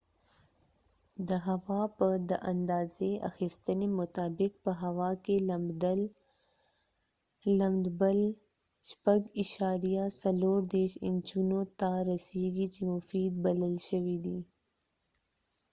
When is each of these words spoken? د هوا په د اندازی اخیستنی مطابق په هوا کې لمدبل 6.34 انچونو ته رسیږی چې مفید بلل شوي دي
د 1.27 1.29
هوا 1.47 1.81
په 1.97 2.07
د 2.29 2.31
اندازی 2.51 3.13
اخیستنی 3.29 3.87
مطابق 3.99 4.51
په 4.63 4.71
هوا 4.83 5.11
کې 5.23 5.35
لمدبل 7.59 8.21
6.34 9.45 11.07
انچونو 11.07 11.59
ته 11.79 11.89
رسیږی 12.11 12.67
چې 12.73 12.81
مفید 12.93 13.31
بلل 13.45 13.75
شوي 13.87 14.17
دي 14.25 14.39